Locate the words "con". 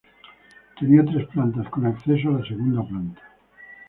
1.69-1.85